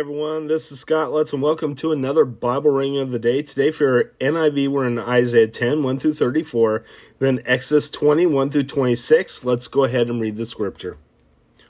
everyone. 0.00 0.46
This 0.46 0.72
is 0.72 0.80
Scott 0.80 1.12
Lutz, 1.12 1.34
and 1.34 1.42
welcome 1.42 1.74
to 1.74 1.92
another 1.92 2.24
Bible 2.24 2.70
reading 2.70 2.96
of 2.96 3.10
the 3.10 3.18
day. 3.18 3.42
Today, 3.42 3.70
for 3.70 4.04
NIV, 4.18 4.68
we're 4.68 4.86
in 4.86 4.98
Isaiah 4.98 5.46
10, 5.46 5.82
1 5.82 5.98
through 5.98 6.14
34, 6.14 6.82
then 7.18 7.42
Exodus 7.44 7.90
20, 7.90 8.24
1 8.24 8.50
through 8.50 8.62
26. 8.62 9.44
Let's 9.44 9.68
go 9.68 9.84
ahead 9.84 10.08
and 10.08 10.18
read 10.18 10.38
the 10.38 10.46
scripture. 10.46 10.96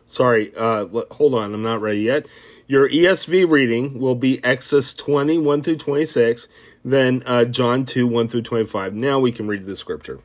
Sorry, 0.06 0.54
uh, 0.56 0.86
hold 1.10 1.34
on, 1.34 1.52
I'm 1.52 1.62
not 1.64 1.80
ready 1.80 2.02
yet. 2.02 2.28
Your 2.68 2.88
ESV 2.88 3.50
reading 3.50 3.98
will 3.98 4.14
be 4.14 4.42
Exodus 4.44 4.94
20, 4.94 5.38
1 5.38 5.62
through 5.64 5.78
26, 5.78 6.46
then 6.84 7.24
uh, 7.26 7.46
John 7.46 7.84
2, 7.84 8.06
1 8.06 8.28
through 8.28 8.42
25. 8.42 8.94
Now 8.94 9.18
we 9.18 9.32
can 9.32 9.48
read 9.48 9.66
the 9.66 9.74
scripture. 9.74 10.20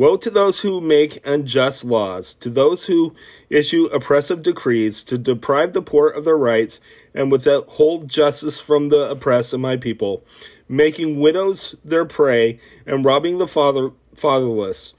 Woe 0.00 0.16
to 0.16 0.30
those 0.30 0.60
who 0.60 0.80
make 0.80 1.20
unjust 1.26 1.84
laws, 1.84 2.32
to 2.36 2.48
those 2.48 2.86
who 2.86 3.14
issue 3.50 3.84
oppressive 3.92 4.42
decrees, 4.42 5.04
to 5.04 5.18
deprive 5.18 5.74
the 5.74 5.82
poor 5.82 6.08
of 6.08 6.24
their 6.24 6.38
rights, 6.38 6.80
and 7.12 7.30
withhold 7.30 8.08
justice 8.08 8.58
from 8.58 8.88
the 8.88 9.10
oppressed 9.10 9.52
of 9.52 9.60
my 9.60 9.76
people, 9.76 10.24
making 10.70 11.20
widows 11.20 11.74
their 11.84 12.06
prey, 12.06 12.58
and 12.86 13.04
robbing 13.04 13.36
the 13.36 13.46
father, 13.46 13.90
fatherless. 14.16 14.94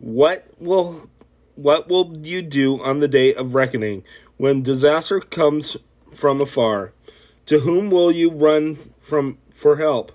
What 0.00 0.46
will 0.58 1.08
what 1.54 1.88
will 1.88 2.14
you 2.18 2.42
do 2.42 2.78
on 2.82 3.00
the 3.00 3.08
day 3.08 3.32
of 3.32 3.54
reckoning, 3.54 4.04
when 4.36 4.62
disaster 4.62 5.18
comes 5.20 5.78
from 6.12 6.42
afar? 6.42 6.92
To 7.46 7.60
whom 7.60 7.90
will 7.90 8.12
you 8.12 8.30
run 8.30 8.76
from 8.98 9.38
for 9.54 9.78
help? 9.78 10.12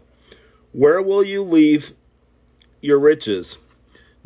Where 0.73 1.01
will 1.01 1.23
you 1.23 1.41
leave 1.41 1.93
your 2.81 2.99
riches? 2.99 3.57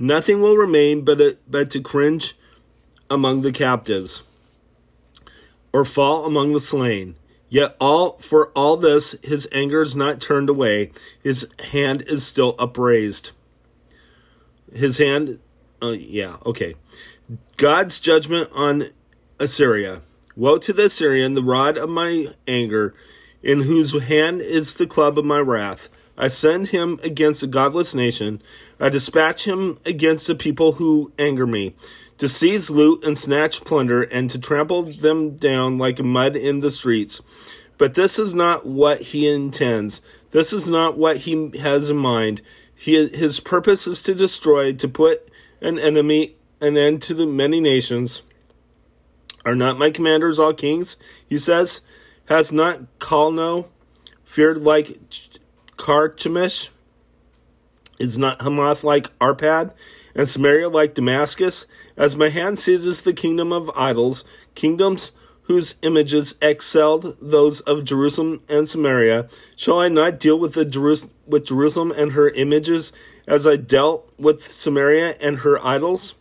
Nothing 0.01 0.41
will 0.41 0.57
remain 0.57 1.05
but, 1.05 1.21
a, 1.21 1.37
but 1.47 1.69
to 1.69 1.79
cringe 1.79 2.35
among 3.07 3.43
the 3.43 3.51
captives 3.51 4.23
or 5.71 5.85
fall 5.85 6.25
among 6.25 6.53
the 6.53 6.59
slain. 6.59 7.13
Yet 7.49 7.75
all 7.79 8.17
for 8.17 8.47
all 8.55 8.77
this 8.77 9.11
his 9.21 9.47
anger 9.51 9.83
is 9.83 9.95
not 9.95 10.19
turned 10.19 10.49
away, 10.49 10.91
his 11.21 11.47
hand 11.71 12.01
is 12.07 12.25
still 12.25 12.55
upraised. 12.57 13.29
His 14.73 14.97
hand 14.97 15.39
uh, 15.83 15.89
yeah, 15.89 16.37
okay. 16.47 16.73
God's 17.57 17.99
judgment 17.99 18.49
on 18.53 18.89
Assyria. 19.37 20.01
Woe 20.35 20.57
to 20.57 20.73
the 20.73 20.85
Assyrian, 20.85 21.35
the 21.35 21.43
rod 21.43 21.77
of 21.77 21.89
my 21.91 22.33
anger, 22.47 22.95
in 23.43 23.61
whose 23.61 24.01
hand 24.01 24.41
is 24.41 24.73
the 24.73 24.87
club 24.87 25.19
of 25.19 25.25
my 25.25 25.39
wrath. 25.39 25.89
I 26.17 26.27
send 26.27 26.67
him 26.67 26.99
against 27.03 27.43
a 27.43 27.47
godless 27.47 27.95
nation. 27.95 28.41
I 28.79 28.89
dispatch 28.89 29.45
him 29.45 29.79
against 29.85 30.27
the 30.27 30.35
people 30.35 30.73
who 30.73 31.11
anger 31.17 31.47
me, 31.47 31.75
to 32.17 32.29
seize 32.29 32.69
loot 32.69 33.03
and 33.03 33.17
snatch 33.17 33.63
plunder, 33.63 34.03
and 34.03 34.29
to 34.29 34.39
trample 34.39 34.83
them 34.83 35.37
down 35.37 35.77
like 35.77 36.03
mud 36.03 36.35
in 36.35 36.59
the 36.59 36.71
streets. 36.71 37.21
But 37.77 37.95
this 37.95 38.19
is 38.19 38.33
not 38.33 38.65
what 38.65 39.01
he 39.01 39.27
intends. 39.27 40.01
This 40.31 40.53
is 40.53 40.67
not 40.67 40.97
what 40.97 41.17
he 41.17 41.57
has 41.59 41.89
in 41.89 41.97
mind. 41.97 42.41
He, 42.75 43.07
his 43.07 43.39
purpose 43.39 43.87
is 43.87 44.01
to 44.03 44.13
destroy, 44.13 44.73
to 44.73 44.87
put 44.87 45.29
an 45.61 45.79
enemy, 45.79 46.35
an 46.59 46.77
end 46.77 47.01
to 47.03 47.13
the 47.13 47.25
many 47.25 47.59
nations. 47.59 48.21
Are 49.45 49.55
not 49.55 49.79
my 49.79 49.89
commanders 49.89 50.39
all 50.39 50.53
kings? 50.53 50.97
He 51.27 51.37
says. 51.37 51.81
Has 52.25 52.51
not 52.51 52.81
Calno 52.99 53.65
feared 54.23 54.61
like 54.61 54.97
Carchemish? 55.81 56.69
Is 57.97 58.15
not 58.15 58.43
Hamath 58.43 58.83
like 58.83 59.17
Arpad, 59.17 59.71
and 60.13 60.29
Samaria 60.29 60.69
like 60.69 60.93
Damascus? 60.93 61.65
As 61.97 62.15
my 62.15 62.29
hand 62.29 62.59
seizes 62.59 63.01
the 63.01 63.13
kingdom 63.13 63.51
of 63.51 63.71
idols, 63.75 64.23
kingdoms 64.53 65.11
whose 65.43 65.75
images 65.81 66.35
excelled 66.39 67.17
those 67.19 67.61
of 67.61 67.83
Jerusalem 67.83 68.41
and 68.47 68.69
Samaria, 68.69 69.27
shall 69.55 69.79
I 69.79 69.87
not 69.87 70.19
deal 70.19 70.37
with 70.37 70.53
the 70.53 70.65
Jerus- 70.65 71.09
with 71.25 71.45
Jerusalem 71.45 71.91
and 71.91 72.11
her 72.11 72.29
images 72.29 72.93
as 73.25 73.47
I 73.47 73.55
dealt 73.55 74.07
with 74.19 74.51
Samaria 74.51 75.15
and 75.19 75.39
her 75.39 75.59
idols? 75.65 76.13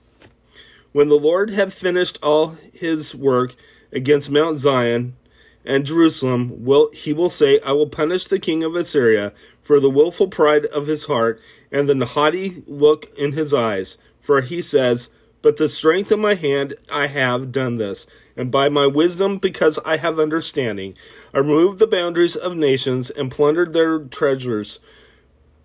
When 0.93 1.11
the 1.11 1.19
Lord 1.19 1.51
had 1.51 1.75
finished 1.75 2.19
all 2.23 2.57
his 2.73 3.15
work 3.15 3.55
against 3.93 4.31
Mount 4.31 4.57
Zion, 4.59 5.17
and 5.65 5.85
Jerusalem 5.85 6.65
will 6.65 6.91
he 6.93 7.13
will 7.13 7.31
say, 7.31 7.61
I 7.61 7.73
will 7.73 7.89
punish 7.89 8.25
the 8.25 8.39
king 8.39 8.65
of 8.65 8.75
Assyria 8.75 9.33
for 9.63 9.79
the 9.79 9.91
wilful 9.91 10.29
pride 10.29 10.67
of 10.67 10.87
his 10.87 11.05
heart 11.05 11.41
and 11.71 11.89
the 11.89 12.07
haughty 12.07 12.63
look 12.67 13.07
in 13.17 13.33
his 13.33 13.55
eyes. 13.55 13.99
For 14.21 14.41
he 14.41 14.63
says, 14.63 15.11
But 15.43 15.57
the 15.57 15.69
strength 15.69 16.11
of 16.13 16.19
my 16.19 16.35
hand 16.35 16.75
I 16.91 17.07
have 17.07 17.53
done 17.53 17.77
this, 17.77 18.07
and 18.37 18.51
by 18.51 18.69
my 18.69 18.87
wisdom, 18.87 19.39
because 19.39 19.79
I 19.85 19.97
have 19.97 20.19
understanding, 20.19 20.95
I 21.35 21.39
removed 21.39 21.79
the 21.79 21.87
boundaries 21.87 22.37
of 22.37 22.57
nations 22.57 23.11
and 23.11 23.31
plundered 23.31 23.73
their 23.73 23.99
treasures. 23.99 24.81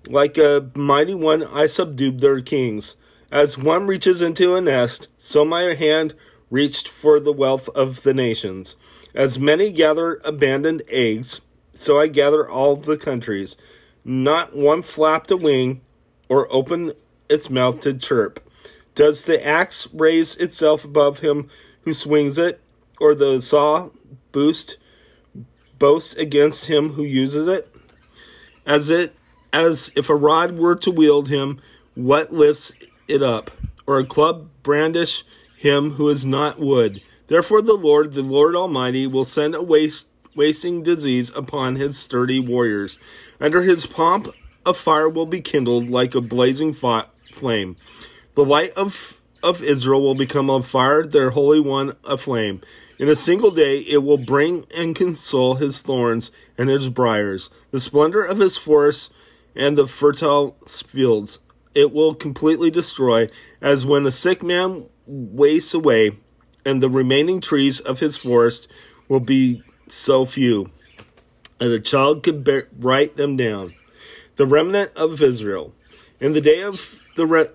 Like 0.08 0.38
a 0.38 0.70
mighty 0.76 1.16
one, 1.16 1.44
I 1.44 1.66
subdued 1.66 2.20
their 2.20 2.42
kings. 2.42 2.96
As 3.32 3.58
one 3.58 3.88
reaches 3.88 4.22
into 4.22 4.56
a 4.56 4.62
nest, 4.62 5.08
so 5.18 5.44
my 5.44 5.74
hand 5.74 6.14
reached 6.52 6.88
for 6.88 7.20
the 7.20 7.34
wealth 7.34 7.70
of 7.70 8.04
the 8.04 8.14
nations. 8.14 8.76
As 9.16 9.40
many 9.40 9.72
gather 9.72 10.20
abandoned 10.26 10.84
eggs, 10.90 11.40
so 11.74 11.98
I 11.98 12.08
gather 12.08 12.48
all 12.48 12.76
the 12.76 12.98
countries. 12.98 13.56
Not 14.04 14.56
one 14.56 14.82
flapped 14.82 15.32
a 15.32 15.38
wing 15.38 15.80
or 16.28 16.52
opened 16.54 16.96
its 17.30 17.50
mouth 17.50 17.80
to 17.82 17.94
chirp. 17.94 18.46
Does 18.94 19.24
the 19.24 19.46
axe 19.46 19.88
raise 19.94 20.36
itself 20.36 20.84
above 20.84 21.20
him 21.20 21.50
who 21.84 21.94
swings 21.94 22.38
it, 22.38 22.60
or 23.00 23.16
the 23.16 23.42
saw 23.42 23.90
boost 24.34 24.78
boast 25.80 26.18
against 26.18 26.66
him 26.66 26.94
who 26.94 27.04
uses 27.04 27.48
it? 27.48 27.74
As 28.66 28.90
it 28.90 29.16
as 29.54 29.92
if 29.96 30.10
a 30.10 30.16
rod 30.16 30.58
were 30.58 30.76
to 30.76 30.92
wield 30.92 31.30
him, 31.30 31.62
what 31.94 32.34
lifts 32.34 32.74
it 33.08 33.24
up, 33.24 33.50
or 33.88 33.98
a 33.98 34.06
club 34.06 34.50
brandish 34.62 35.24
him 35.58 35.92
who 35.92 36.10
is 36.10 36.26
not 36.26 36.60
wood? 36.60 37.02
Therefore, 37.28 37.62
the 37.62 37.74
Lord, 37.74 38.14
the 38.14 38.22
Lord 38.22 38.56
Almighty, 38.56 39.08
will 39.08 39.24
send 39.24 39.56
a 39.56 39.62
waste, 39.62 40.08
wasting 40.36 40.84
disease 40.84 41.32
upon 41.36 41.76
his 41.76 41.98
sturdy 41.98 42.40
warriors. 42.40 43.00
Under 43.40 43.64
his 43.64 43.86
pomp, 43.86 44.34
a 44.66 44.74
fire 44.74 45.10
will 45.10 45.26
be 45.26 45.42
kindled 45.42 45.90
like 45.90 46.16
a 46.16 46.22
blazing 46.22 46.74
flame. 46.74 47.76
The 48.36 48.46
light 48.46 48.72
of, 48.74 49.20
of 49.42 49.64
Israel 49.64 50.02
will 50.02 50.16
become 50.16 50.50
a 50.50 50.62
fire, 50.62 51.06
their 51.06 51.32
Holy 51.32 51.60
One 51.60 51.96
a 52.04 52.18
flame. 52.18 52.62
In 52.98 53.10
a 53.10 53.16
single 53.16 53.52
day, 53.52 53.80
it 53.80 54.04
will 54.04 54.18
bring 54.18 54.66
and 54.76 54.96
console 54.96 55.56
his 55.56 55.82
thorns 55.82 56.32
and 56.58 56.70
his 56.70 56.90
briars, 56.90 57.50
the 57.72 57.80
splendor 57.80 58.24
of 58.24 58.40
his 58.40 58.56
forests 58.56 59.10
and 59.56 59.78
the 59.78 59.88
fertile 59.88 60.58
fields. 60.68 61.40
It 61.74 61.92
will 61.92 62.16
completely 62.16 62.72
destroy, 62.72 63.30
as 63.62 63.86
when 63.86 64.06
a 64.06 64.12
sick 64.12 64.42
man 64.42 64.86
wastes 65.06 65.74
away 65.74 66.18
and 66.66 66.82
the 66.82 66.90
remaining 66.90 67.40
trees 67.40 67.80
of 67.80 68.00
his 68.00 68.18
forest 68.18 68.68
will 69.08 69.20
be 69.20 69.64
so 69.88 70.26
few, 70.26 70.72
that 71.60 71.72
a 71.72 71.80
child 71.80 72.24
could 72.24 72.44
bear, 72.44 72.68
write 72.78 73.16
them 73.18 73.38
down. 73.38 73.76
The 74.36 74.48
remnant 74.48 74.92
of 74.96 75.22
Israel. 75.22 75.74
In 76.20 76.34
the 76.34 76.42
day 76.42 76.62
of 76.62 77.00
the 77.16 77.26
re- 77.26 77.50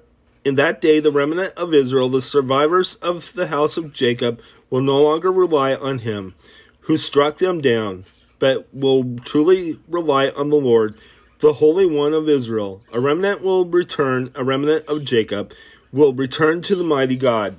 in 0.44 0.54
that 0.54 0.80
day, 0.80 1.00
the 1.00 1.12
remnant 1.12 1.54
of 1.54 1.74
Israel, 1.74 2.08
the 2.08 2.22
survivors 2.22 2.94
of 2.96 3.34
the 3.34 3.48
house 3.48 3.76
of 3.76 3.92
Jacob, 3.92 4.40
will 4.70 4.80
no 4.80 5.02
longer 5.02 5.30
rely 5.30 5.74
on 5.74 5.98
him 5.98 6.34
who 6.80 6.96
struck 6.96 7.38
them 7.38 7.60
down, 7.60 8.04
but 8.38 8.72
will 8.72 9.16
truly 9.18 9.78
rely 9.88 10.30
on 10.30 10.48
the 10.48 10.56
Lord, 10.56 10.96
the 11.40 11.54
Holy 11.54 11.86
One 11.86 12.14
of 12.14 12.28
Israel. 12.28 12.82
A 12.92 13.00
remnant 13.00 13.42
will 13.42 13.66
return, 13.66 14.30
a 14.34 14.44
remnant 14.44 14.86
of 14.86 15.04
Jacob 15.04 15.52
will 15.92 16.14
return 16.14 16.62
to 16.62 16.76
the 16.76 16.84
mighty 16.84 17.16
God. 17.16 17.56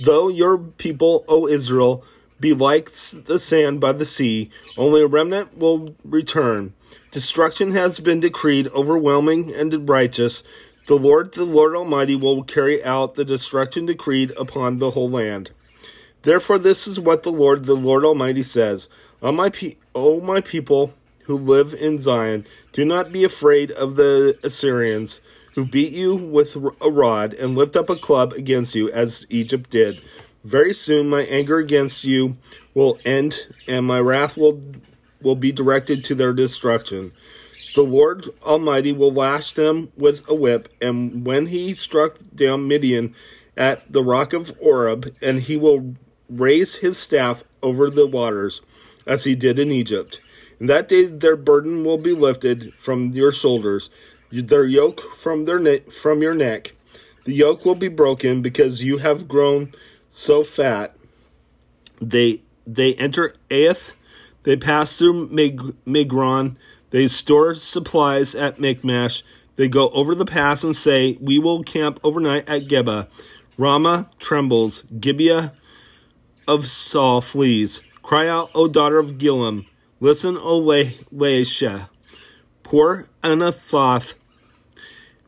Though 0.00 0.28
your 0.28 0.58
people, 0.58 1.24
O 1.28 1.46
Israel, 1.46 2.04
be 2.40 2.52
like 2.52 2.92
the 2.92 3.38
sand 3.38 3.80
by 3.80 3.92
the 3.92 4.06
sea, 4.06 4.50
only 4.76 5.02
a 5.02 5.06
remnant 5.06 5.56
will 5.56 5.94
return. 6.04 6.74
Destruction 7.10 7.72
has 7.72 8.00
been 8.00 8.20
decreed, 8.20 8.68
overwhelming 8.68 9.54
and 9.54 9.88
righteous. 9.88 10.42
The 10.86 10.96
Lord, 10.96 11.32
the 11.32 11.44
Lord 11.44 11.74
Almighty, 11.74 12.16
will 12.16 12.42
carry 12.42 12.84
out 12.84 13.14
the 13.14 13.24
destruction 13.24 13.86
decreed 13.86 14.32
upon 14.36 14.78
the 14.78 14.90
whole 14.90 15.08
land. 15.08 15.50
Therefore, 16.22 16.58
this 16.58 16.86
is 16.86 16.98
what 16.98 17.22
the 17.22 17.32
Lord, 17.32 17.64
the 17.64 17.76
Lord 17.76 18.04
Almighty 18.04 18.42
says: 18.42 18.88
O 19.22 19.30
my, 19.30 19.48
pe- 19.48 19.76
o 19.94 20.20
my 20.20 20.40
people 20.40 20.92
who 21.24 21.36
live 21.36 21.72
in 21.72 21.98
Zion, 21.98 22.46
do 22.72 22.84
not 22.84 23.12
be 23.12 23.24
afraid 23.24 23.70
of 23.70 23.96
the 23.96 24.38
Assyrians 24.42 25.20
who 25.54 25.64
beat 25.64 25.92
you 25.92 26.14
with 26.14 26.56
a 26.56 26.90
rod 26.90 27.34
and 27.34 27.56
lift 27.56 27.76
up 27.76 27.90
a 27.90 27.96
club 27.96 28.32
against 28.32 28.74
you, 28.74 28.90
as 28.90 29.26
Egypt 29.30 29.70
did. 29.70 30.00
Very 30.44 30.74
soon 30.74 31.08
my 31.08 31.22
anger 31.22 31.58
against 31.58 32.04
you 32.04 32.36
will 32.74 32.98
end, 33.04 33.46
and 33.66 33.86
my 33.86 34.00
wrath 34.00 34.36
will, 34.36 34.60
will 35.22 35.36
be 35.36 35.52
directed 35.52 36.04
to 36.04 36.14
their 36.14 36.32
destruction. 36.32 37.12
The 37.74 37.82
Lord 37.82 38.28
Almighty 38.42 38.92
will 38.92 39.12
lash 39.12 39.54
them 39.54 39.90
with 39.96 40.28
a 40.28 40.34
whip, 40.34 40.68
and 40.80 41.24
when 41.24 41.46
he 41.46 41.74
struck 41.74 42.18
down 42.34 42.68
Midian 42.68 43.14
at 43.56 43.90
the 43.92 44.02
rock 44.02 44.32
of 44.32 44.56
Oreb, 44.60 45.14
and 45.22 45.40
he 45.40 45.56
will 45.56 45.94
raise 46.28 46.76
his 46.76 46.98
staff 46.98 47.44
over 47.62 47.90
the 47.90 48.06
waters. 48.06 48.60
as 49.06 49.24
he 49.24 49.34
did 49.34 49.58
in 49.58 49.70
Egypt. 49.70 50.20
In 50.60 50.66
that 50.66 50.88
day 50.88 51.04
their 51.04 51.36
burden 51.36 51.84
will 51.84 51.98
be 51.98 52.12
lifted 52.12 52.72
from 52.74 53.10
your 53.10 53.32
shoulders, 53.32 53.90
their 54.42 54.64
yoke 54.64 55.14
from 55.16 55.44
their 55.44 55.58
ne- 55.58 55.80
from 55.90 56.22
your 56.22 56.34
neck. 56.34 56.72
The 57.24 57.34
yoke 57.34 57.64
will 57.64 57.74
be 57.74 57.88
broken 57.88 58.42
because 58.42 58.84
you 58.84 58.98
have 58.98 59.28
grown 59.28 59.72
so 60.10 60.44
fat. 60.44 60.94
They 62.00 62.42
they 62.66 62.94
enter 62.94 63.34
Aiath, 63.50 63.94
they 64.42 64.56
pass 64.56 64.96
through 64.98 65.28
Mig- 65.28 65.74
Migron, 65.86 66.56
they 66.90 67.06
store 67.08 67.54
supplies 67.54 68.34
at 68.34 68.58
Michmash. 68.58 69.22
They 69.56 69.68
go 69.68 69.88
over 69.90 70.14
the 70.14 70.24
pass 70.24 70.64
and 70.64 70.76
say, 70.76 71.16
"We 71.20 71.38
will 71.38 71.62
camp 71.62 72.00
overnight 72.02 72.48
at 72.48 72.68
Geba." 72.68 73.08
Ramah 73.56 74.10
trembles, 74.18 74.82
Gibeah 74.98 75.52
of 76.48 76.66
Saul 76.66 77.20
flees. 77.20 77.82
Cry 78.02 78.28
out, 78.28 78.50
O 78.54 78.68
daughter 78.68 78.98
of 78.98 79.12
Gallim! 79.12 79.66
Listen, 80.00 80.36
O 80.36 80.60
Laishah. 80.60 81.88
Poor 82.62 83.06
Anathoth. 83.22 84.14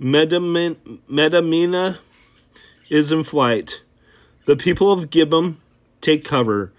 Medamina 0.01 1.99
is 2.89 3.13
in 3.13 3.25
flight. 3.25 3.83
The 4.45 4.57
people 4.57 4.93
of 4.93 5.11
Gibeon 5.11 5.59
take 6.01 6.25
cover. 6.25 6.73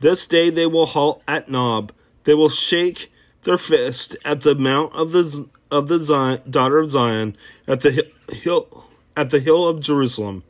This 0.00 0.26
day 0.26 0.50
they 0.50 0.66
will 0.66 0.86
halt 0.86 1.22
at 1.26 1.48
Nob. 1.48 1.92
They 2.24 2.34
will 2.34 2.48
shake 2.48 3.12
their 3.44 3.58
fist 3.58 4.16
at 4.24 4.42
the 4.42 4.54
mount 4.54 4.92
of 4.94 5.12
the 5.12 5.48
of 5.70 5.88
the 5.88 5.98
Zion, 5.98 6.40
daughter 6.48 6.78
of 6.78 6.90
Zion, 6.90 7.36
at 7.66 7.80
the 7.80 8.10
hill 8.30 8.86
at 9.16 9.30
the 9.30 9.40
hill 9.40 9.66
of 9.68 9.80
Jerusalem. 9.80 10.42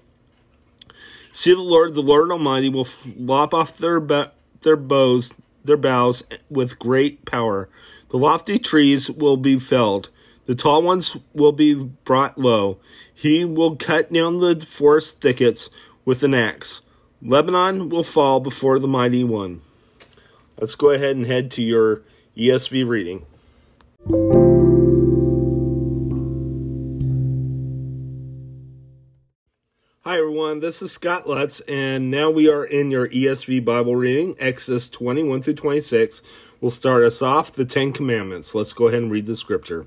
See 1.32 1.52
the 1.52 1.60
Lord, 1.60 1.94
the 1.94 2.02
Lord 2.02 2.30
Almighty, 2.30 2.68
will 2.68 2.88
lop 3.16 3.52
off 3.52 3.76
their 3.76 4.00
their 4.62 4.76
bows, 4.76 5.34
their 5.64 5.76
boughs 5.76 6.24
with 6.48 6.78
great 6.78 7.24
power. 7.24 7.68
The 8.10 8.18
lofty 8.18 8.58
trees 8.58 9.10
will 9.10 9.36
be 9.36 9.58
felled. 9.58 10.10
The 10.46 10.54
tall 10.54 10.82
ones 10.82 11.16
will 11.32 11.52
be 11.52 11.72
brought 11.74 12.36
low. 12.36 12.78
He 13.14 13.46
will 13.46 13.76
cut 13.76 14.12
down 14.12 14.40
the 14.40 14.60
forest 14.60 15.22
thickets 15.22 15.70
with 16.04 16.22
an 16.22 16.34
axe. 16.34 16.82
Lebanon 17.22 17.88
will 17.88 18.04
fall 18.04 18.40
before 18.40 18.78
the 18.78 18.86
mighty 18.86 19.24
one. 19.24 19.62
Let's 20.60 20.74
go 20.74 20.90
ahead 20.90 21.16
and 21.16 21.26
head 21.26 21.50
to 21.52 21.62
your 21.62 22.02
ESV 22.36 22.86
reading. 22.86 23.24
Hi, 30.02 30.18
everyone. 30.18 30.60
This 30.60 30.82
is 30.82 30.92
Scott 30.92 31.26
Lutz, 31.26 31.60
and 31.60 32.10
now 32.10 32.30
we 32.30 32.50
are 32.50 32.66
in 32.66 32.90
your 32.90 33.08
ESV 33.08 33.64
Bible 33.64 33.96
reading, 33.96 34.36
Exodus 34.38 34.90
21 34.90 35.40
through 35.40 35.54
26. 35.54 36.20
We'll 36.60 36.70
start 36.70 37.02
us 37.02 37.22
off 37.22 37.50
the 37.52 37.64
Ten 37.64 37.94
Commandments. 37.94 38.54
Let's 38.54 38.74
go 38.74 38.88
ahead 38.88 39.00
and 39.00 39.10
read 39.10 39.24
the 39.24 39.36
scripture. 39.36 39.86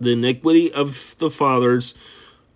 the 0.00 0.12
iniquity 0.12 0.72
of 0.72 1.14
the 1.18 1.30
fathers 1.30 1.94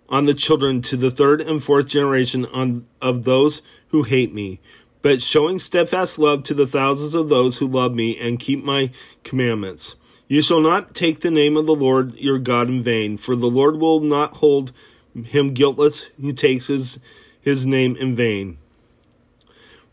on 0.09 0.25
the 0.25 0.33
children 0.33 0.81
to 0.81 0.97
the 0.97 1.11
third 1.11 1.41
and 1.41 1.63
fourth 1.63 1.87
generation 1.87 2.45
on, 2.47 2.85
of 3.01 3.23
those 3.23 3.61
who 3.89 4.03
hate 4.03 4.33
me, 4.33 4.59
but 5.01 5.21
showing 5.21 5.59
steadfast 5.59 6.17
love 6.19 6.43
to 6.43 6.53
the 6.53 6.67
thousands 6.67 7.15
of 7.15 7.29
those 7.29 7.59
who 7.59 7.67
love 7.67 7.93
me 7.93 8.17
and 8.19 8.39
keep 8.39 8.63
my 8.63 8.91
commandments. 9.23 9.95
You 10.27 10.41
shall 10.41 10.59
not 10.59 10.95
take 10.95 11.21
the 11.21 11.31
name 11.31 11.55
of 11.55 11.67
the 11.67 11.75
Lord 11.75 12.15
your 12.15 12.39
God 12.39 12.67
in 12.67 12.81
vain, 12.81 13.17
for 13.17 13.35
the 13.35 13.49
Lord 13.49 13.77
will 13.77 13.99
not 13.99 14.35
hold 14.35 14.71
him 15.13 15.53
guiltless 15.53 16.09
who 16.19 16.33
takes 16.33 16.67
his, 16.67 16.99
his 17.39 17.65
name 17.65 17.95
in 17.95 18.15
vain. 18.15 18.57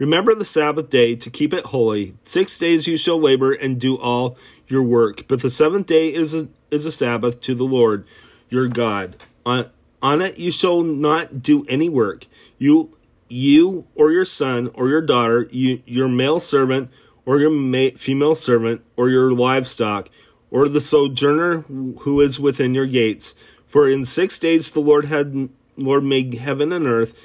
Remember 0.03 0.35
the 0.35 0.45
Sabbath 0.45 0.91
day 0.91 1.15
to 1.15 1.31
keep 1.31 1.55
it 1.55 1.67
holy. 1.67 2.17
Six 2.25 2.59
days 2.59 2.89
you 2.89 2.97
shall 2.97 3.21
labor 3.21 3.53
and 3.53 3.81
do 3.81 3.97
all 3.97 4.37
your 4.67 4.83
work, 4.83 5.29
but 5.29 5.43
the 5.43 5.49
seventh 5.49 5.87
day 5.87 6.13
is 6.13 6.35
a, 6.35 6.49
is 6.73 6.85
a 6.85 6.91
Sabbath 6.91 7.41
to 7.43 7.55
the 7.55 7.63
Lord 7.63 8.05
your 8.51 8.67
God. 8.67 9.15
On, 9.47 9.71
on 10.03 10.21
it 10.21 10.39
you 10.39 10.51
shall 10.51 10.83
not 10.83 11.41
do 11.41 11.65
any 11.69 11.89
work. 11.89 12.27
You 12.59 12.97
you 13.29 13.87
or 13.95 14.11
your 14.11 14.25
son 14.25 14.73
or 14.75 14.89
your 14.89 15.03
daughter, 15.03 15.47
you, 15.53 15.85
your 15.87 16.09
male 16.09 16.41
servant 16.41 16.91
or 17.25 17.39
your 17.39 17.51
ma- 17.51 17.97
female 17.97 18.35
servant 18.35 18.83
or 18.97 19.09
your 19.09 19.33
livestock 19.33 20.11
or 20.51 20.69
the 20.69 20.81
sojourner 20.81 21.61
who 21.61 22.21
is 22.21 22.41
within 22.41 22.75
your 22.75 22.87
gates 22.87 23.37
for 23.69 23.89
in 23.89 24.05
six 24.05 24.37
days 24.41 24.73
the 24.73 24.81
Lord 24.81 25.05
had 25.05 25.49
Lord 25.77 26.05
made 26.05 26.35
heaven 26.35 26.73
and 26.73 26.87
earth, 26.87 27.25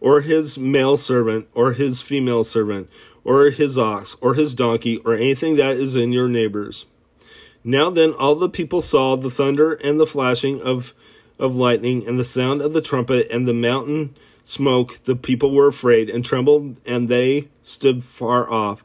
or 0.00 0.20
his 0.20 0.58
male 0.58 0.96
servant, 0.96 1.48
or 1.54 1.72
his 1.72 2.02
female 2.02 2.44
servant, 2.44 2.88
or 3.24 3.50
his 3.50 3.76
ox, 3.76 4.16
or 4.20 4.34
his 4.34 4.54
donkey, 4.54 4.98
or 4.98 5.14
anything 5.14 5.56
that 5.56 5.76
is 5.76 5.96
in 5.96 6.12
your 6.12 6.28
neighbor's. 6.28 6.86
Now 7.64 7.90
then, 7.90 8.12
all 8.12 8.34
the 8.34 8.48
people 8.48 8.80
saw 8.80 9.16
the 9.16 9.30
thunder 9.30 9.74
and 9.74 9.98
the 9.98 10.06
flashing 10.06 10.62
of, 10.62 10.94
of 11.38 11.54
lightning, 11.54 12.06
and 12.06 12.18
the 12.18 12.24
sound 12.24 12.62
of 12.62 12.72
the 12.72 12.80
trumpet, 12.80 13.28
and 13.30 13.46
the 13.46 13.54
mountain 13.54 14.14
smoke. 14.42 15.02
The 15.04 15.16
people 15.16 15.50
were 15.50 15.66
afraid 15.66 16.08
and 16.08 16.24
trembled, 16.24 16.76
and 16.86 17.08
they 17.08 17.48
stood 17.60 18.04
far 18.04 18.50
off, 18.50 18.84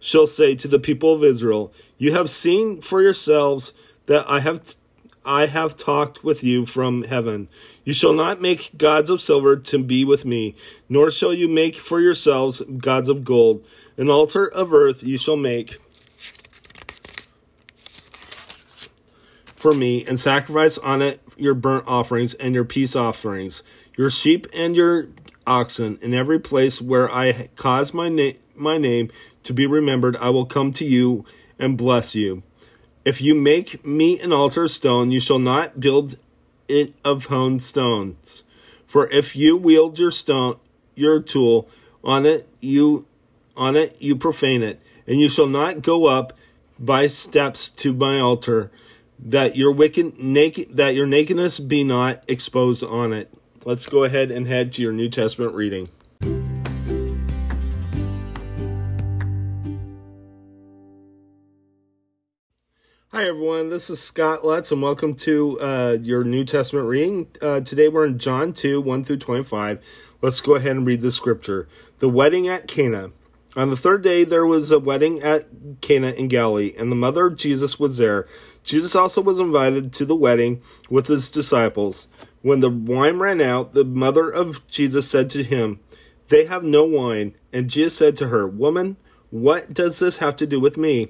shall 0.00 0.26
say 0.26 0.56
to 0.56 0.66
the 0.66 0.78
people 0.78 1.12
of 1.12 1.22
Israel, 1.22 1.72
You 1.98 2.12
have 2.12 2.30
seen 2.30 2.80
for 2.80 3.00
yourselves 3.00 3.72
that 4.06 4.28
I 4.28 4.40
have 4.40 4.74
I 5.24 5.46
have 5.46 5.76
talked 5.76 6.24
with 6.24 6.42
you 6.42 6.64
from 6.64 7.04
heaven. 7.04 7.48
You 7.84 7.92
shall 7.92 8.14
not 8.14 8.40
make 8.40 8.78
gods 8.78 9.10
of 9.10 9.20
silver 9.20 9.54
to 9.54 9.78
be 9.78 10.02
with 10.02 10.24
me, 10.24 10.54
nor 10.88 11.10
shall 11.10 11.34
you 11.34 11.46
make 11.46 11.76
for 11.76 12.00
yourselves 12.00 12.62
gods 12.78 13.10
of 13.10 13.22
gold. 13.22 13.64
An 13.98 14.08
altar 14.08 14.46
of 14.46 14.72
earth 14.72 15.02
you 15.02 15.18
shall 15.18 15.36
make 15.36 15.78
for 19.60 19.74
me, 19.74 20.06
and 20.06 20.18
sacrifice 20.18 20.78
on 20.78 21.02
it 21.02 21.20
your 21.36 21.52
burnt 21.52 21.84
offerings 21.86 22.32
and 22.34 22.54
your 22.54 22.64
peace 22.64 22.96
offerings, 22.96 23.62
your 23.94 24.08
sheep 24.08 24.46
and 24.54 24.74
your 24.74 25.08
oxen. 25.46 25.98
In 26.02 26.14
every 26.14 26.38
place 26.38 26.80
where 26.80 27.12
I 27.12 27.48
cause 27.56 27.94
my, 27.94 28.08
na- 28.08 28.32
my 28.54 28.78
name 28.78 29.10
to 29.42 29.52
be 29.52 29.66
remembered, 29.66 30.16
I 30.16 30.30
will 30.30 30.46
come 30.46 30.72
to 30.74 30.84
you 30.84 31.24
and 31.58 31.76
bless 31.76 32.14
you. 32.14 32.42
If 33.04 33.20
you 33.20 33.34
make 33.34 33.84
me 33.84 34.20
an 34.20 34.32
altar 34.32 34.64
of 34.64 34.70
stone, 34.70 35.10
you 35.10 35.20
shall 35.20 35.38
not 35.38 35.80
build 35.80 36.16
it 36.68 36.94
of 37.04 37.26
hewn 37.26 37.58
stones. 37.58 38.44
For 38.86 39.08
if 39.08 39.34
you 39.34 39.56
wield 39.56 39.98
your 39.98 40.10
stone, 40.10 40.56
your 40.94 41.20
tool 41.20 41.68
on 42.04 42.26
it, 42.26 42.48
you 42.60 43.06
on 43.56 43.76
it 43.76 43.96
you 44.00 44.16
profane 44.16 44.62
it, 44.62 44.80
and 45.06 45.20
you 45.20 45.28
shall 45.28 45.46
not 45.46 45.82
go 45.82 46.06
up 46.06 46.32
by 46.78 47.06
steps 47.06 47.68
to 47.68 47.92
my 47.92 48.18
altar, 48.18 48.70
that 49.18 49.54
your 49.56 49.72
wicked 49.72 50.18
naked 50.18 50.76
that 50.76 50.94
your 50.94 51.06
nakedness 51.06 51.60
be 51.60 51.84
not 51.84 52.22
exposed 52.28 52.82
on 52.82 53.12
it. 53.12 53.32
Let's 53.66 53.84
go 53.84 54.04
ahead 54.04 54.30
and 54.30 54.46
head 54.46 54.72
to 54.72 54.82
your 54.82 54.92
New 54.92 55.10
Testament 55.10 55.54
reading. 55.54 55.90
Hi, 63.08 63.28
everyone. 63.28 63.68
This 63.68 63.90
is 63.90 64.00
Scott 64.00 64.46
Lutz, 64.46 64.72
and 64.72 64.80
welcome 64.80 65.14
to 65.16 65.60
uh, 65.60 65.98
your 66.00 66.24
New 66.24 66.46
Testament 66.46 66.86
reading. 66.86 67.28
Uh, 67.42 67.60
today 67.60 67.88
we're 67.88 68.06
in 68.06 68.18
John 68.18 68.54
2 68.54 68.80
1 68.80 69.04
through 69.04 69.18
25. 69.18 69.84
Let's 70.22 70.40
go 70.40 70.54
ahead 70.54 70.72
and 70.76 70.86
read 70.86 71.02
the 71.02 71.10
scripture. 71.10 71.68
The 71.98 72.08
wedding 72.08 72.48
at 72.48 72.66
Cana. 72.66 73.10
On 73.56 73.68
the 73.68 73.76
third 73.76 74.02
day, 74.02 74.24
there 74.24 74.46
was 74.46 74.70
a 74.70 74.78
wedding 74.78 75.20
at 75.20 75.46
Cana 75.82 76.12
in 76.12 76.28
Galilee, 76.28 76.72
and 76.78 76.90
the 76.90 76.96
mother 76.96 77.26
of 77.26 77.36
Jesus 77.36 77.78
was 77.78 77.98
there. 77.98 78.26
Jesus 78.62 78.94
also 78.94 79.20
was 79.20 79.38
invited 79.38 79.92
to 79.94 80.04
the 80.04 80.16
wedding 80.16 80.62
with 80.88 81.06
his 81.06 81.30
disciples. 81.30 82.08
When 82.42 82.60
the 82.60 82.70
wine 82.70 83.18
ran 83.18 83.40
out, 83.40 83.74
the 83.74 83.84
mother 83.84 84.30
of 84.30 84.66
Jesus 84.68 85.08
said 85.08 85.30
to 85.30 85.42
him, 85.42 85.80
They 86.28 86.46
have 86.46 86.64
no 86.64 86.84
wine. 86.84 87.34
And 87.52 87.70
Jesus 87.70 87.96
said 87.96 88.16
to 88.18 88.28
her, 88.28 88.46
Woman, 88.46 88.96
what 89.30 89.72
does 89.72 89.98
this 89.98 90.18
have 90.18 90.36
to 90.36 90.46
do 90.46 90.60
with 90.60 90.76
me? 90.76 91.08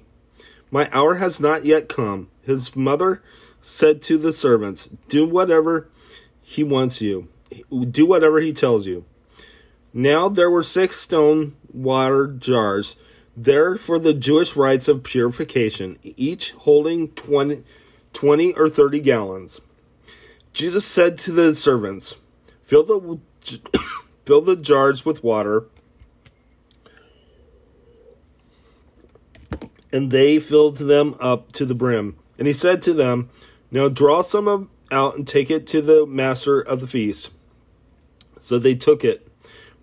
My 0.71 0.89
hour 0.93 1.17
has 1.17 1.41
not 1.41 1.65
yet 1.65 1.89
come. 1.89 2.29
His 2.43 2.77
mother 2.77 3.23
said 3.59 4.03
to 4.03 4.19
the 4.19 4.33
servants, 4.33 4.89
Do 5.09 5.27
whatever 5.27 5.89
he 6.41 6.65
wants 6.65 7.01
you. 7.01 7.29
Do 7.71 8.07
whatever 8.07 8.41
he 8.41 8.53
tells 8.53 8.87
you. 8.87 9.05
Now 9.93 10.29
there 10.29 10.51
were 10.51 10.63
six 10.63 11.01
stone 11.01 11.57
water 11.73 12.29
jars 12.29 12.97
there 13.37 13.77
for 13.77 13.99
the 13.99 14.15
Jewish 14.15 14.57
rites 14.57 14.89
of 14.89 15.03
purification, 15.03 15.99
each 16.03 16.53
holding 16.53 17.09
20, 17.09 17.63
20 18.13 18.53
or 18.55 18.69
30 18.69 19.01
gallons. 19.01 19.61
Jesus 20.53 20.85
said 20.85 21.17
to 21.19 21.33
the 21.33 21.55
servants, 21.55 22.17
Fill 22.63 22.85
the, 22.85 23.19
fill 24.25 24.41
the 24.41 24.57
jars 24.57 25.05
with 25.05 25.25
water 25.25 25.67
and 29.93 30.11
they 30.11 30.39
filled 30.39 30.79
them 30.79 31.15
up 31.21 31.53
to 31.53 31.65
the 31.65 31.75
brim. 31.75 32.17
And 32.39 32.47
he 32.47 32.53
said 32.53 32.83
to 32.83 32.95
them, 32.95 33.31
Now 33.71 33.89
draw 33.89 34.23
some 34.23 34.49
of, 34.49 34.69
out 34.91 35.17
and 35.17 35.27
take 35.27 35.51
it 35.51 35.67
to 35.69 35.83
the 35.83 36.07
master 36.07 36.61
of 36.61 36.81
the 36.81 36.87
feast. 36.87 37.31
So 38.39 38.59
they 38.59 38.75
took 38.75 39.05
it. 39.05 39.27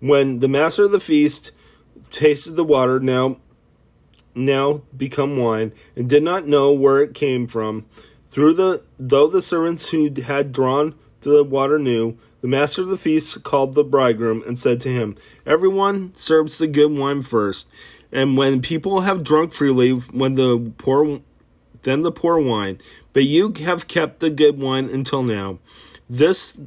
When 0.00 0.40
the 0.40 0.48
master 0.48 0.84
of 0.84 0.92
the 0.92 1.00
feast 1.00 1.52
tasted 2.10 2.52
the 2.52 2.64
water, 2.64 3.00
now 3.00 3.38
now 4.34 4.82
become 4.96 5.36
wine, 5.36 5.72
and 5.96 6.08
did 6.08 6.22
not 6.22 6.46
know 6.46 6.72
where 6.72 7.02
it 7.02 7.14
came 7.14 7.46
from, 7.46 7.86
through 8.28 8.54
the 8.54 8.82
though 8.98 9.26
the 9.26 9.42
servants 9.42 9.90
who 9.90 10.12
had 10.22 10.52
drawn 10.52 10.94
to 11.22 11.30
the 11.30 11.44
water 11.44 11.78
knew, 11.78 12.16
the 12.40 12.48
master 12.48 12.82
of 12.82 12.88
the 12.88 12.96
feast 12.96 13.42
called 13.42 13.74
the 13.74 13.82
bridegroom 13.82 14.42
and 14.46 14.58
said 14.58 14.80
to 14.80 14.88
him, 14.88 15.16
Everyone 15.44 16.14
serves 16.14 16.58
the 16.58 16.68
good 16.68 16.92
wine 16.92 17.22
first 17.22 17.66
and 18.12 18.36
when 18.36 18.62
people 18.62 19.00
have 19.00 19.24
drunk 19.24 19.52
freely, 19.52 19.90
when 19.90 20.34
the 20.34 20.72
poor, 20.78 21.20
then 21.82 22.02
the 22.02 22.12
poor 22.12 22.38
wine, 22.38 22.80
but 23.12 23.24
you 23.24 23.52
have 23.60 23.88
kept 23.88 24.20
the 24.20 24.30
good 24.30 24.58
wine 24.58 24.88
until 24.88 25.22
now. 25.22 25.58
This, 26.08 26.58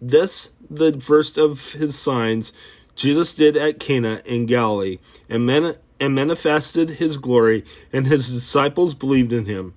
this, 0.00 0.50
the 0.68 0.98
first 1.00 1.38
of 1.38 1.72
his 1.72 1.96
signs, 1.96 2.52
Jesus 2.98 3.32
did 3.32 3.56
at 3.56 3.78
Cana 3.78 4.20
in 4.24 4.46
Galilee, 4.46 4.98
and, 5.28 5.46
man, 5.46 5.76
and 6.00 6.16
manifested 6.16 6.90
his 6.90 7.16
glory, 7.16 7.64
and 7.92 8.08
his 8.08 8.28
disciples 8.28 8.92
believed 8.92 9.32
in 9.32 9.46
him. 9.46 9.74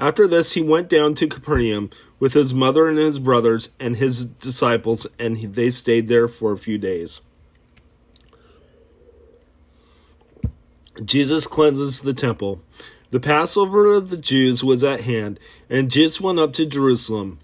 After 0.00 0.26
this, 0.26 0.52
he 0.52 0.62
went 0.62 0.88
down 0.88 1.14
to 1.16 1.26
Capernaum 1.26 1.90
with 2.18 2.32
his 2.32 2.54
mother 2.54 2.88
and 2.88 2.96
his 2.96 3.18
brothers 3.18 3.68
and 3.78 3.96
his 3.96 4.24
disciples, 4.24 5.06
and 5.18 5.54
they 5.54 5.70
stayed 5.70 6.08
there 6.08 6.26
for 6.26 6.50
a 6.50 6.58
few 6.58 6.78
days. 6.78 7.20
Jesus 11.04 11.46
cleanses 11.46 12.00
the 12.00 12.14
temple. 12.14 12.62
The 13.10 13.20
Passover 13.20 13.92
of 13.92 14.08
the 14.08 14.16
Jews 14.16 14.64
was 14.64 14.82
at 14.82 15.02
hand, 15.02 15.38
and 15.68 15.90
Jesus 15.90 16.22
went 16.22 16.38
up 16.38 16.54
to 16.54 16.64
Jerusalem. 16.64 17.38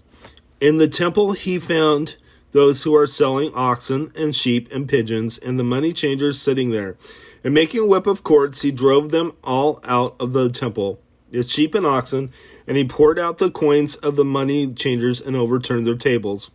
In 0.59 0.77
the 0.77 0.87
temple 0.87 1.33
he 1.33 1.59
found 1.59 2.15
those 2.51 2.83
who 2.83 2.95
are 2.95 3.07
selling 3.07 3.51
oxen 3.53 4.11
and 4.15 4.35
sheep 4.35 4.71
and 4.71 4.87
pigeons, 4.87 5.37
and 5.37 5.59
the 5.59 5.63
money 5.63 5.93
changers 5.93 6.41
sitting 6.41 6.71
there. 6.71 6.97
And 7.43 7.53
making 7.53 7.81
a 7.81 7.85
whip 7.85 8.07
of 8.07 8.23
cords, 8.23 8.61
he 8.61 8.71
drove 8.71 9.11
them 9.11 9.33
all 9.43 9.79
out 9.83 10.15
of 10.19 10.33
the 10.33 10.49
temple, 10.49 10.99
the 11.31 11.43
sheep 11.43 11.73
and 11.73 11.85
oxen, 11.85 12.31
and 12.67 12.75
he 12.75 12.83
poured 12.83 13.17
out 13.17 13.37
the 13.37 13.51
coins 13.51 13.95
of 13.95 14.15
the 14.15 14.25
money 14.25 14.73
changers 14.73 15.21
and 15.21 15.35
overturned 15.35 15.85
their 15.85 15.95
tables. 15.95 16.51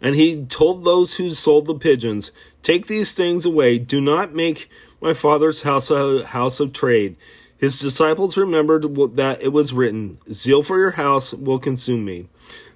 And 0.00 0.16
he 0.16 0.44
told 0.44 0.84
those 0.84 1.14
who 1.14 1.30
sold 1.30 1.66
the 1.66 1.74
pigeons, 1.74 2.32
Take 2.62 2.86
these 2.86 3.12
things 3.12 3.44
away. 3.44 3.78
Do 3.78 4.00
not 4.00 4.32
make 4.32 4.68
my 5.00 5.14
father's 5.14 5.62
house 5.62 5.90
a 5.90 6.24
house 6.26 6.60
of 6.60 6.72
trade. 6.72 7.16
His 7.56 7.78
disciples 7.78 8.36
remembered 8.36 8.82
that 9.14 9.40
it 9.40 9.52
was 9.52 9.72
written, 9.72 10.18
Zeal 10.32 10.64
for 10.64 10.78
your 10.78 10.92
house 10.92 11.32
will 11.32 11.60
consume 11.60 12.04
me. 12.04 12.28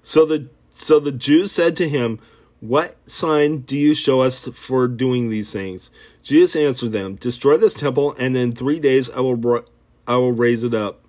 So 0.02 0.24
the, 0.24 0.48
so 0.76 1.00
the 1.00 1.12
Jews 1.12 1.52
said 1.52 1.76
to 1.76 1.88
him, 1.88 2.20
What 2.60 2.96
sign 3.10 3.60
do 3.60 3.76
you 3.76 3.94
show 3.94 4.20
us 4.20 4.46
for 4.54 4.86
doing 4.86 5.28
these 5.28 5.52
things? 5.52 5.90
Jesus 6.22 6.54
answered 6.54 6.92
them, 6.92 7.16
Destroy 7.16 7.56
this 7.56 7.74
temple, 7.74 8.14
and 8.18 8.36
in 8.36 8.52
three 8.52 8.78
days 8.78 9.10
I 9.10 9.20
will, 9.20 9.64
I 10.06 10.16
will 10.16 10.32
raise 10.32 10.64
it 10.64 10.74
up. 10.74 11.00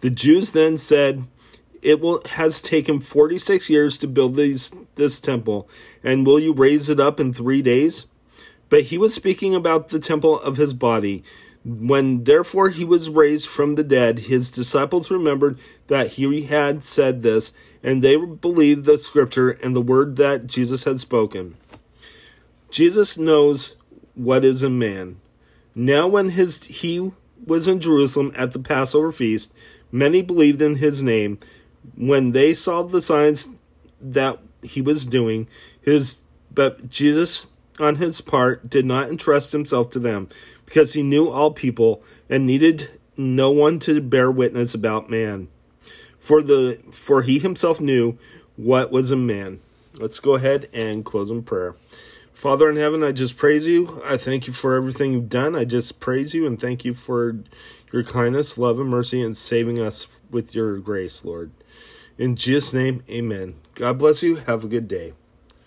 The 0.00 0.10
Jews 0.10 0.52
then 0.52 0.78
said, 0.78 1.24
It 1.82 2.00
will, 2.00 2.22
has 2.30 2.62
taken 2.62 3.00
46 3.00 3.70
years 3.70 3.98
to 3.98 4.08
build 4.08 4.36
these, 4.36 4.72
this 4.96 5.20
temple, 5.20 5.68
and 6.02 6.26
will 6.26 6.40
you 6.40 6.52
raise 6.52 6.88
it 6.88 6.98
up 6.98 7.20
in 7.20 7.32
three 7.32 7.62
days? 7.62 8.06
But 8.68 8.84
he 8.84 8.96
was 8.96 9.14
speaking 9.14 9.54
about 9.54 9.90
the 9.90 10.00
temple 10.00 10.40
of 10.40 10.56
his 10.56 10.72
body. 10.72 11.22
When 11.64 12.24
therefore 12.24 12.70
he 12.70 12.84
was 12.84 13.08
raised 13.08 13.46
from 13.46 13.76
the 13.76 13.84
dead, 13.84 14.20
his 14.20 14.50
disciples 14.50 15.10
remembered 15.10 15.58
that 15.86 16.12
he 16.12 16.42
had 16.42 16.82
said 16.82 17.22
this, 17.22 17.52
and 17.82 18.02
they 18.02 18.16
believed 18.16 18.84
the 18.84 18.98
scripture 18.98 19.50
and 19.50 19.74
the 19.74 19.80
word 19.80 20.16
that 20.16 20.46
Jesus 20.48 20.84
had 20.84 21.00
spoken. 21.00 21.56
Jesus 22.70 23.16
knows 23.16 23.76
what 24.14 24.44
is 24.44 24.62
a 24.62 24.70
man. 24.70 25.20
Now, 25.74 26.08
when 26.08 26.30
his 26.30 26.64
he 26.64 27.12
was 27.44 27.68
in 27.68 27.80
Jerusalem 27.80 28.32
at 28.34 28.52
the 28.52 28.58
Passover 28.58 29.12
feast, 29.12 29.52
many 29.90 30.22
believed 30.22 30.62
in 30.62 30.76
his 30.76 31.02
name. 31.02 31.38
When 31.96 32.32
they 32.32 32.54
saw 32.54 32.82
the 32.82 33.02
signs 33.02 33.48
that 34.00 34.38
he 34.62 34.80
was 34.80 35.06
doing, 35.06 35.48
his 35.80 36.22
but 36.54 36.88
Jesus 36.90 37.46
on 37.82 37.96
his 37.96 38.20
part, 38.20 38.68
did 38.68 38.84
not 38.84 39.08
entrust 39.08 39.52
himself 39.52 39.90
to 39.90 39.98
them, 39.98 40.28
because 40.64 40.92
he 40.92 41.02
knew 41.02 41.28
all 41.28 41.50
people 41.50 42.02
and 42.28 42.46
needed 42.46 43.00
no 43.16 43.50
one 43.50 43.78
to 43.80 44.00
bear 44.00 44.30
witness 44.30 44.74
about 44.74 45.10
man. 45.10 45.48
For 46.18 46.42
the 46.42 46.78
for 46.92 47.22
he 47.22 47.38
himself 47.38 47.80
knew 47.80 48.16
what 48.56 48.92
was 48.92 49.10
a 49.10 49.16
man. 49.16 49.60
Let's 49.94 50.20
go 50.20 50.34
ahead 50.34 50.68
and 50.72 51.04
close 51.04 51.30
in 51.30 51.42
prayer. 51.42 51.74
Father 52.32 52.68
in 52.68 52.76
heaven, 52.76 53.04
I 53.04 53.12
just 53.12 53.36
praise 53.36 53.66
you. 53.66 54.02
I 54.04 54.16
thank 54.16 54.46
you 54.46 54.52
for 54.52 54.74
everything 54.74 55.12
you've 55.12 55.28
done. 55.28 55.54
I 55.54 55.64
just 55.64 56.00
praise 56.00 56.34
you 56.34 56.46
and 56.46 56.60
thank 56.60 56.84
you 56.84 56.94
for 56.94 57.36
your 57.92 58.02
kindness, 58.02 58.58
love, 58.58 58.80
and 58.80 58.88
mercy, 58.88 59.22
and 59.22 59.36
saving 59.36 59.78
us 59.78 60.08
with 60.30 60.54
your 60.54 60.78
grace, 60.78 61.24
Lord. 61.24 61.52
In 62.18 62.34
Jesus' 62.36 62.72
name, 62.72 63.04
amen. 63.08 63.56
God 63.74 63.98
bless 63.98 64.22
you. 64.22 64.36
Have 64.36 64.64
a 64.64 64.68
good 64.68 64.88
day. 64.88 65.12